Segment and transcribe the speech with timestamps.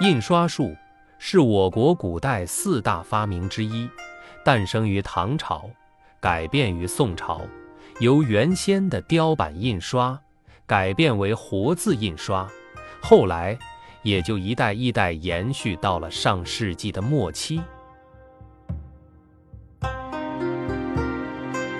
[0.00, 0.74] 印刷术
[1.18, 3.86] 是我国古代四大发明之一，
[4.42, 5.68] 诞生于唐朝，
[6.18, 7.42] 改变于宋朝，
[7.98, 10.18] 由原先的雕版印刷
[10.66, 12.48] 改变为活字印刷，
[13.02, 13.58] 后来
[14.00, 17.60] 也就一代一代延续到了上世纪的末期。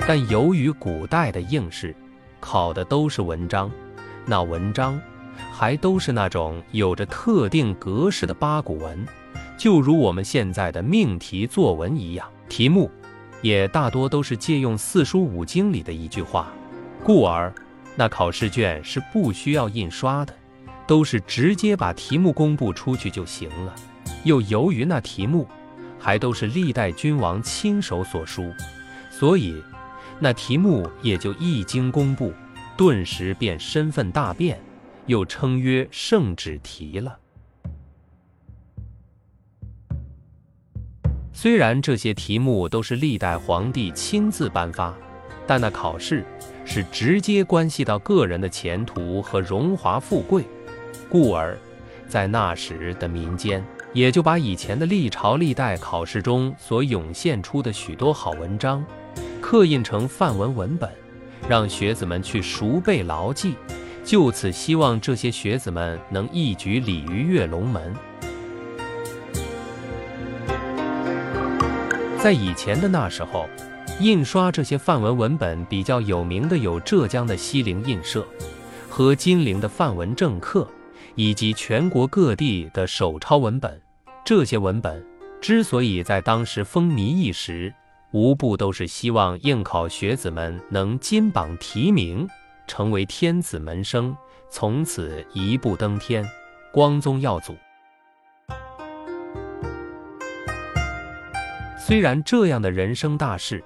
[0.07, 1.97] 但由于古代的应试
[2.39, 3.71] 考的都是文章，
[4.27, 5.01] 那文章
[5.53, 9.07] 还都是那种有着特定格式的八股文，
[9.59, 12.91] 就如我们现在的命题作文一样，题目
[13.43, 16.53] 也大多都是借用四书五经里的一句话，
[17.05, 17.53] 故而
[17.97, 20.35] 那考试卷是不需要印刷的，
[20.87, 23.75] 都是直接把题目公布出去就行了。
[24.25, 25.47] 又由于那题目
[25.99, 28.53] 还都是历代君王亲手所书，
[29.11, 29.63] 所以。
[30.23, 32.31] 那题目也就一经公布，
[32.77, 34.61] 顿时便身份大变，
[35.11, 37.19] 又称曰圣旨题了。
[41.33, 44.97] 虽然这些题目都是历代皇帝亲自颁发，
[45.49, 46.25] 但那考试
[46.65, 50.45] 是直接关系到个人的前途和荣华富贵，
[51.09, 51.59] 故而，
[52.07, 58.85] 在那时的民间，也就把以前的历朝历代考试中所涌现出的许多好文章。
[59.41, 60.89] 刻印成范文文本，
[61.49, 63.57] 让学子们去熟背牢记，
[64.05, 67.95] 就此希望这些学子们能一举鲤鱼跃龙门。
[72.19, 73.49] 在以前的那时候，
[73.99, 78.27] 印刷这些范文文本比较有名的有浙江的西泠印社
[78.89, 80.69] 和金陵的范文正刻，
[81.15, 83.81] 以及全国各地的手抄文本。
[84.25, 85.05] 这些文本
[85.41, 87.73] 之所以在当时风靡一时，
[88.13, 92.29] 无不都是希望应考学子们能金榜题名，
[92.71, 94.17] 成为天子门生，
[94.49, 96.25] 从此一步登天，
[96.73, 97.57] 光宗耀祖。
[101.77, 103.61] 虽然这样的人生大事，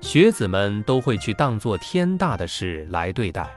[0.00, 3.48] 学子们都会去当做天大的事来对待，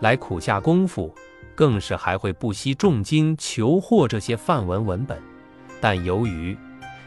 [0.00, 1.10] 来苦下功夫，
[1.54, 5.18] 更是还会不惜重金求获这些范文文本。
[5.80, 6.54] 但由于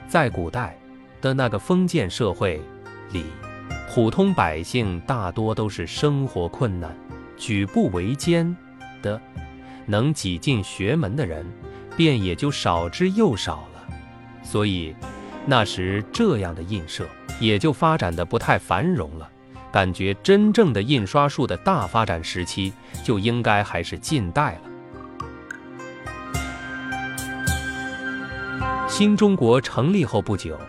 [0.07, 0.75] 在古代
[1.21, 2.59] 的那个封建社会，
[3.11, 3.25] 里，
[3.93, 6.91] 普通百姓大多都是生活困难、
[7.37, 8.55] 举步维艰
[9.01, 9.19] 的，
[9.85, 11.45] 能挤进学门的人
[11.97, 13.87] 便也就少之又少了。
[14.43, 14.95] 所以，
[15.45, 17.07] 那时这样的印社
[17.39, 19.29] 也就发展的不太繁荣了。
[19.71, 22.71] 感觉真正的印刷术的大发展时期，
[23.03, 24.61] 就应该还是近代了。
[28.87, 30.59] 新中国成立后不久。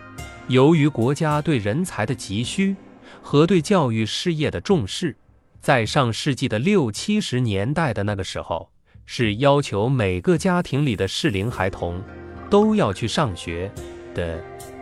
[0.49, 2.77] 由于国家对人才的急需
[3.23, 5.17] 和对教育事业的重视，
[5.65, 8.69] 在上世纪的六七十年代的那个时候，
[9.07, 12.03] 是要求每个家庭里的适龄孩童
[12.51, 13.73] 都要去上学
[14.15, 14.39] 的。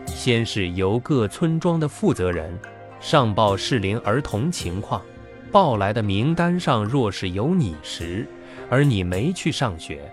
[0.06, 2.59] 先是由各村庄的负责人
[2.98, 5.00] 上报适龄儿童情况，
[5.53, 8.26] 报来的名单上若是有你时，
[8.69, 10.12] 而你没去上学，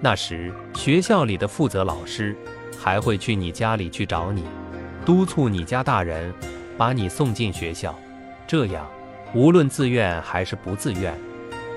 [0.00, 2.36] 那时学校里的负责老师
[2.76, 4.42] 还会去你家里去找你。
[5.06, 6.34] 督促你家大人
[6.76, 7.96] 把你送进学校，
[8.48, 8.84] 这样
[9.34, 11.16] 无论自愿还是不自愿，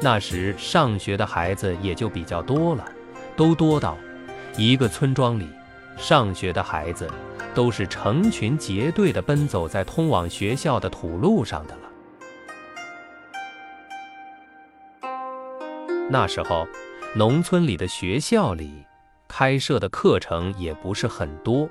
[0.01, 2.85] 那时上学的孩子也就比较多了，
[3.35, 3.97] 都多到
[4.57, 5.47] 一个村庄里
[5.97, 7.09] 上学的孩子
[7.53, 11.81] 都是成群结队的奔走在通往学校的土路上的了。
[16.09, 16.65] 那时候，
[17.15, 18.85] 农村里的学校里
[19.27, 21.69] 开设的课程也不是很多。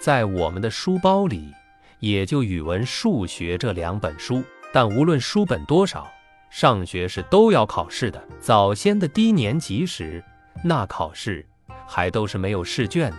[0.00, 1.52] 在我们的书包里，
[2.00, 4.42] 也就语文、数学这两本书。
[4.72, 6.10] 但无论书本多少，
[6.50, 8.22] 上学是都要考试的。
[8.40, 10.24] 早先的低年级时，
[10.64, 11.46] 那考试
[11.86, 13.18] 还都是没有试卷的，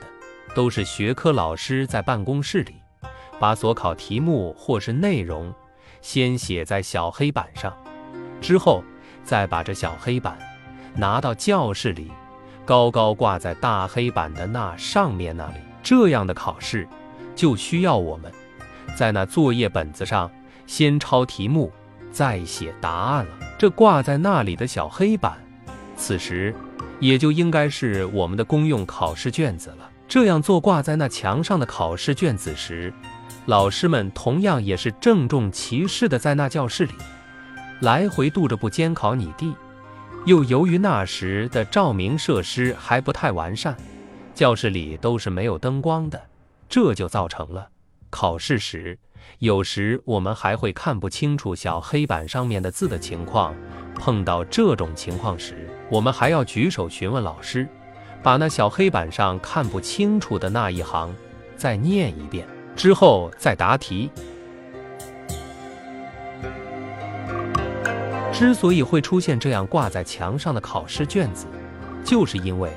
[0.55, 2.75] 都是学科老师在办公室里，
[3.39, 5.53] 把所考题目或是内容
[6.01, 7.71] 先写在小黑板上，
[8.41, 8.83] 之后
[9.23, 10.37] 再把这小黑板
[10.95, 12.11] 拿到教室里，
[12.65, 15.55] 高高挂在大黑板的那上面那里。
[15.83, 16.87] 这样的考试，
[17.35, 18.31] 就需要我们
[18.95, 20.31] 在那作业本子上
[20.65, 21.71] 先抄题目，
[22.11, 23.31] 再写答案了。
[23.57, 25.37] 这挂在那里的小黑板，
[25.95, 26.53] 此时
[26.99, 29.89] 也就应该是我们的公用考试卷子了。
[30.07, 32.93] 这样做挂在那墙上的考试卷子时，
[33.45, 36.93] 老师们同样也是郑重其事的在那教室里
[37.81, 39.53] 来回踱着步监考你弟。
[40.25, 43.75] 又由于那时的照明设施还不太完善。
[44.33, 46.21] 教室里都是没有灯光的，
[46.67, 47.69] 这就造成了
[48.09, 48.97] 考试时，
[49.39, 53.55] 有时我们还会看不清楚小黑板上面的字的情况。
[53.95, 57.67] 碰到这种情况时，我们还要举手询问老师，
[58.23, 61.15] 把那小黑板上看不清楚的那一行
[61.55, 64.09] 再念一遍，之后再答题。
[68.33, 71.45] 之所以会出现这样挂在墙上的考试卷子，
[72.03, 72.71] 就是因为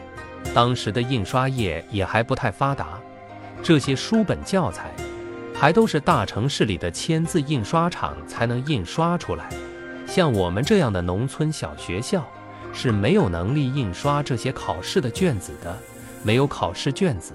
[0.54, 3.00] 当时的印刷业也还不太发达，
[3.62, 4.94] 这些书本教材
[5.58, 9.48] 还都是大城市里的签字印刷厂才能印刷出来，
[10.06, 12.24] 像我们这样的农村小学校。
[12.72, 15.74] 是没有能力印刷这些考试的卷子的，
[16.22, 17.32] 没有考试卷子，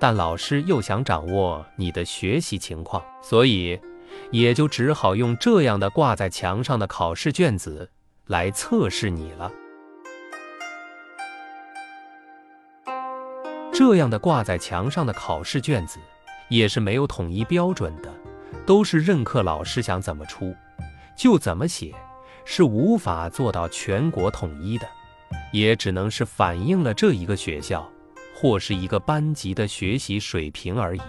[0.00, 3.78] 但老师又想掌握你的学习情况，所以
[4.32, 7.88] 也就只好用这样的挂在墙上的考试卷子
[8.26, 9.52] 来测试你了。
[13.72, 16.00] 这样的挂在墙上的考试卷子
[16.50, 18.12] 也是没有统一标准的，
[18.66, 20.54] 都是任课老师想怎么出
[21.16, 21.94] 就怎么写。
[22.44, 24.86] 是无法做到全国统一的，
[25.52, 27.88] 也只能是反映了这一个学校
[28.34, 31.00] 或是一个班级的学习水平而已。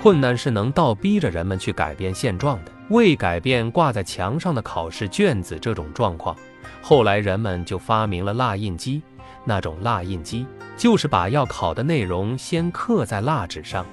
[0.00, 2.72] 困难是能倒逼着人们去改变现状的。
[2.88, 6.34] 为改变挂在墙上的考试卷子这种状况，
[6.80, 9.02] 后来人们就发明了蜡印机。
[9.44, 10.46] 那种蜡印机
[10.76, 13.84] 就是把要考的内容先刻在蜡纸上，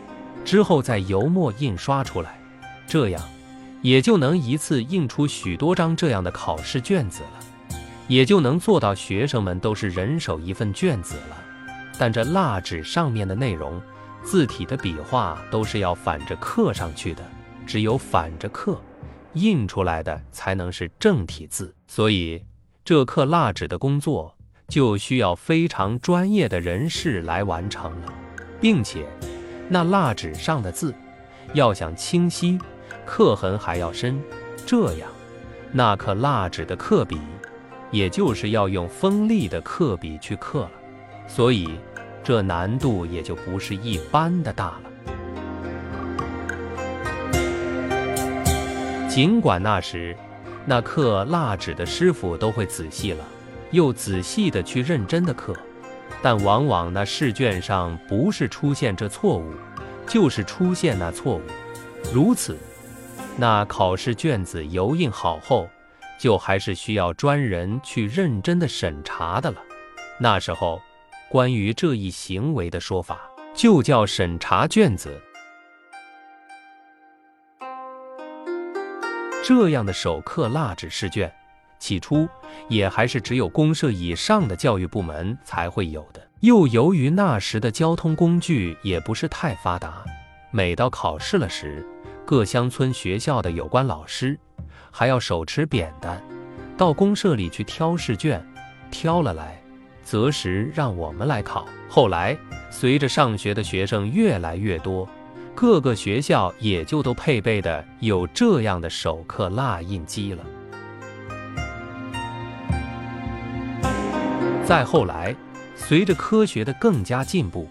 [0.46, 2.40] 之后再油墨印刷出来。
[2.88, 3.24] 这样，
[3.82, 11.38] 也就能一次印出许多张这样的考试卷子了，也就能做到学生们都是人手一份卷子了。
[11.98, 13.82] 但这蜡纸上面的内容，
[14.24, 17.24] 字体的笔画都是要反着刻上去的，
[17.68, 18.82] 只有反着刻，
[19.34, 21.76] 印出来的才能是正体字。
[21.88, 22.44] 所以，
[22.86, 24.36] 这刻蜡纸的工作
[24.70, 28.14] 就需要非常专业的人士来完成了，
[28.62, 29.06] 并且，
[29.68, 30.94] 那蜡纸上的字
[31.54, 32.58] 要想清晰。
[33.06, 34.22] 刻痕还要深，
[34.68, 35.10] 这样，
[35.72, 37.18] 那刻蜡纸的刻笔，
[37.90, 40.72] 也就是要用锋利的刻笔去刻了，
[41.28, 41.68] 所以
[42.24, 44.82] 这难度也就不是一般的大了。
[49.10, 50.16] 尽管那时，
[50.68, 53.26] 那刻蜡纸的师傅都会仔细了，
[53.72, 55.56] 又仔细的去认真的刻，
[56.22, 59.54] 但往往那试卷上不是出现这错误，
[60.08, 61.42] 就是出现那错误，
[62.14, 62.58] 如此。
[63.38, 65.70] 那考试卷子油印好后，
[66.20, 69.62] 就还是需要专人去认真的审查的了。
[70.20, 70.82] 那时候，
[71.30, 73.22] 关于这一行为的说法，
[73.54, 75.22] 就叫审查卷子。
[79.46, 81.34] 这样的手刻蜡纸试卷，
[81.80, 82.28] 起初
[82.68, 86.22] 也还是只有公社以上的教育部门才会有的。
[86.42, 90.04] 又由于那时的交通工具也不是太发达，
[90.52, 91.86] 每到考试了时，
[92.26, 94.38] 各乡村学校的有关老师
[94.92, 96.22] 还要手持扁担，
[96.78, 98.46] 到公社里去挑试卷，
[98.90, 99.62] 挑了来，
[100.04, 101.68] 择时让我们来考。
[101.90, 102.38] 后来
[102.70, 105.08] 随着上学的学生越来越多，
[105.54, 110.44] 各个学校也就都配备的有这样的手刻蜡印机了。
[114.70, 115.36] 再后来，
[115.76, 117.68] 随着科学的更加进步，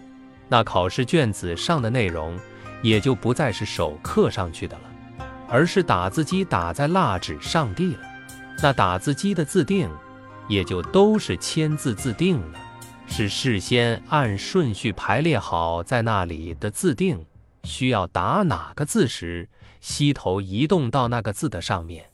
[0.49, 2.37] 那考试卷子上的内容。
[2.81, 8.01] 也就不再是手刻上去的了，而是打字机打在蜡纸上地了。
[8.61, 9.89] 那打字机的字定，
[10.47, 12.59] 也就都是签字字定了，
[13.05, 17.25] 是事先按顺序排列好在那里的字定。
[17.63, 19.47] 需要打哪个字时，
[19.81, 22.05] 吸头移动到那个字的上面，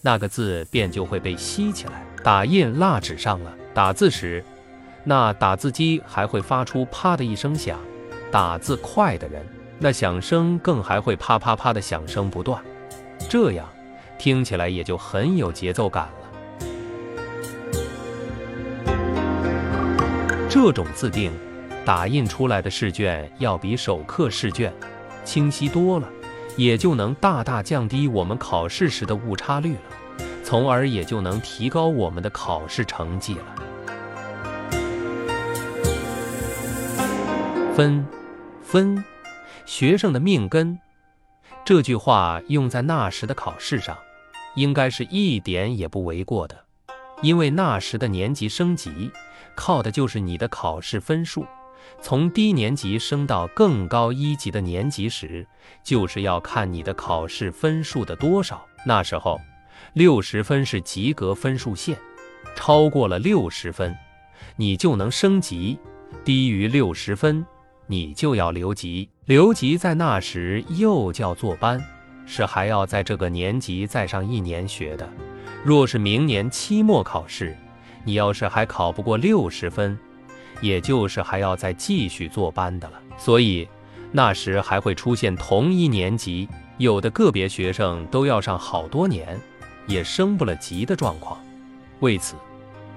[0.00, 3.54] 那个字便就会被吸起来，打印蜡纸上了。
[3.74, 4.42] 打字时，
[5.02, 7.78] 那打字机还会发出啪的一声响。
[8.30, 9.44] 打字快的人。
[9.76, 12.62] 那响声更还会啪啪啪的响声不断，
[13.28, 13.68] 这样
[14.16, 16.12] 听起来也就很有节奏感了。
[20.48, 21.32] 这种自定
[21.84, 24.72] 打印出来的试卷要比手刻试卷
[25.24, 26.08] 清晰多了，
[26.56, 29.80] 也就能大大降低我们考试时的误差率了，
[30.44, 33.44] 从而也就能提高我们的考试成绩了。
[37.74, 38.06] 分，
[38.62, 39.02] 分。
[39.64, 40.78] 学生的命根，
[41.64, 43.96] 这句话用在那时的考试上，
[44.54, 46.54] 应该是一点也不为过的。
[47.22, 49.10] 因为那时的年级升级，
[49.54, 51.46] 靠的就是你的考试分数。
[52.02, 55.46] 从低年级升到更高一级的年级时，
[55.82, 58.62] 就是要看你的考试分数的多少。
[58.84, 59.40] 那时候，
[59.94, 61.96] 六十分是及格分数线，
[62.56, 63.96] 超过了六十分，
[64.56, 65.78] 你就能升级；
[66.24, 67.46] 低于六十分。
[67.86, 71.80] 你就要留级，留级在那时又叫做班，
[72.26, 75.08] 是还要在这个年级再上一年学的。
[75.62, 77.56] 若是明年期末考试，
[78.02, 79.96] 你要是还考不过六十分，
[80.60, 83.00] 也就是还要再继续坐班的了。
[83.16, 83.68] 所以
[84.10, 86.48] 那时还会出现同一年级，
[86.78, 89.38] 有的个别学生都要上好多年，
[89.86, 91.38] 也升不了级的状况。
[92.00, 92.34] 为此，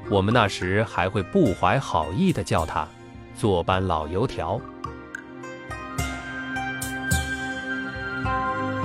[0.10, 2.86] 我们那时还会不怀好意地叫他
[3.38, 4.60] “坐班老油条”。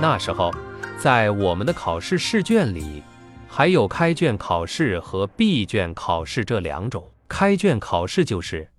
[0.01, 0.51] 那时候，
[0.97, 3.01] 在我们的考试试卷里，
[3.47, 7.09] 还有开卷考试和闭卷考试这两种。
[7.29, 8.69] 开卷考试就是，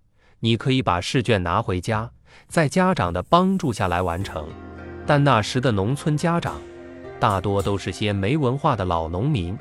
[0.40, 2.10] 你可以把试卷拿回家，
[2.46, 4.46] 在家长的帮助下来完成。
[5.06, 6.60] 但那时的农村家长，
[7.24, 9.56] 大多都是些没文化的老农民，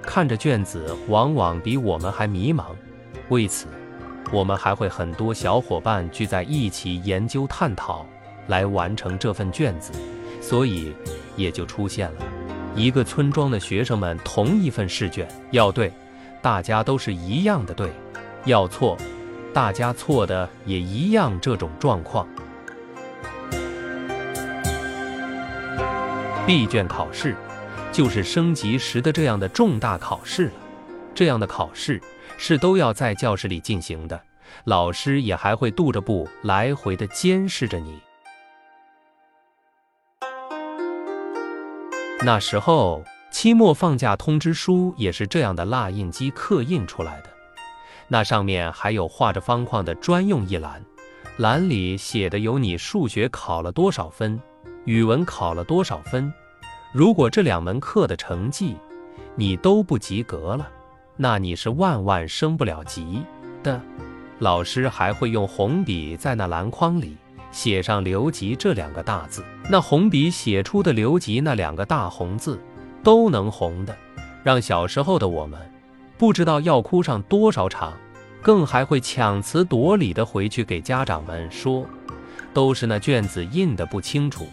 [0.00, 2.68] 看着卷子往往比我们还迷茫。
[3.28, 3.66] 为此，
[4.32, 8.06] 我们还会很多小伙伴聚在一起研究探讨，
[8.46, 9.92] 来完成这份卷子。
[10.40, 10.94] 所以，
[11.36, 12.22] 也就出现了
[12.74, 15.92] 一个村庄的学生们同一份试卷要对，
[16.40, 17.88] 大家都是一样的对；
[18.46, 18.96] 要错，
[19.52, 21.38] 大家错的也一样。
[21.42, 22.26] 这种状况，
[26.44, 27.36] 闭卷考试
[27.92, 30.52] 就是升级时的这样的重大考试了。
[31.14, 32.02] 这样的考试
[32.36, 34.20] 是都要在教室里进行的，
[34.64, 38.00] 老师也还会踱着步来回的监视着你。
[42.24, 47.30] 那时候，期末放假通知书也是这样的蜡印机刻印出来的。
[48.08, 50.82] 那上面还有画着方框的专用一栏，
[51.36, 54.40] 栏里写的有你数学考了多少分，
[54.84, 56.32] 语文考了多少分。
[56.92, 58.76] 如果这两门课的成绩
[59.34, 60.68] 你都不及格了，
[61.16, 63.22] 那你是万万升不了级
[63.62, 63.80] 的。
[64.38, 67.16] 老师还会用红笔在那篮筐里。
[67.52, 72.58] 写上“留级”这两个大字，那红笔写出的“留级”那两个大红字，
[73.04, 73.94] 都能红的，
[74.42, 75.60] 让小时候的我们
[76.16, 77.92] 不知道要哭上多少场，
[78.40, 81.84] 更还会强词夺理的回去给家长们说，
[82.54, 84.46] 都是那卷子印的不清楚，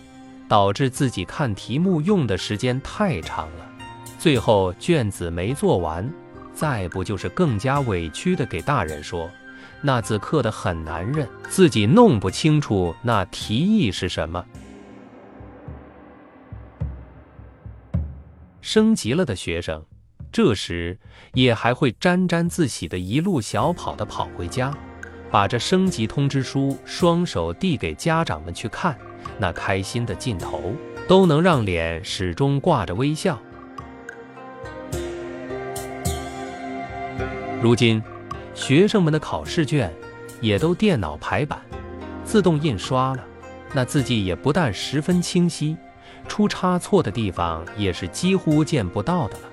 [0.50, 3.70] 导致自己看题目用的时间太长了，
[4.18, 6.12] 最后卷子没做完，
[6.54, 9.30] 再不就是更加委屈的给大人说。
[9.82, 14.44] 那字刻的很难认，自己弄不清楚那题意是什么。
[18.60, 19.86] 升级了的学生，
[20.32, 21.00] 这时
[21.34, 24.76] 也还会沾沾自喜的一路小跑的跑回家，
[25.32, 29.00] 把这升级通知书双手递给家长们去看，
[29.38, 30.74] 那开心的劲头
[31.08, 33.40] 都能让脸始终挂着微笑。
[37.62, 38.02] 如今。
[38.56, 39.90] 学生们的考试卷
[40.42, 41.62] 也都电脑排版、
[42.26, 43.24] 自动印刷了，
[43.74, 45.78] 那字迹也不但十分清晰，
[46.28, 49.44] 出差错的地方也是几乎见不到的了。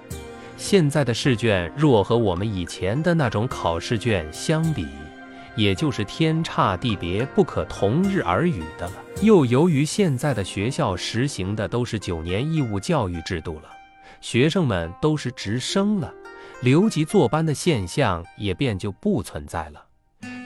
[0.57, 4.89] 现在的试卷若和我们以前的那种考试卷相比，
[5.57, 8.93] 也就是天差地别、不可同日而语的了。
[9.23, 13.71] 又由于现在的学校实行的都是九年义务教育制度了，
[14.21, 16.13] 学生们都是直升了。
[16.63, 19.85] 留级坐班的现象也便就不存在了，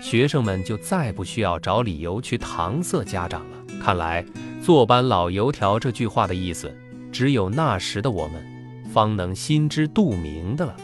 [0.03, 3.57] 学生们就再不需要找理由去搪塞家长了。
[3.81, 4.25] 看来
[4.61, 6.77] “坐班老油条”这句话的意思，
[7.13, 8.45] 只有那时的我们
[8.93, 10.77] 方能心知肚明的了。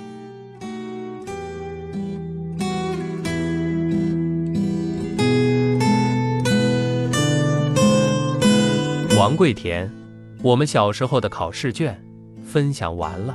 [9.16, 9.90] 王桂田，
[10.42, 11.98] 我们小时候的考试卷
[12.44, 13.34] 分享完了。